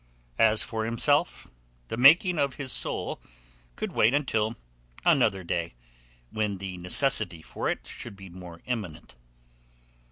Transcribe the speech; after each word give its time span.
As 0.39 0.63
for 0.63 0.83
himself, 0.83 1.45
the 1.89 1.95
making 1.95 2.39
of 2.39 2.55
his 2.55 2.71
soul 2.71 3.21
could 3.75 3.91
wait 3.91 4.15
until 4.15 4.55
another 5.05 5.43
day, 5.43 5.75
when 6.31 6.57
the 6.57 6.77
necessity 6.79 7.43
for 7.43 7.69
it 7.69 7.85
should 7.85 8.15
be 8.15 8.27
more 8.27 8.63
imminent. 8.65 9.15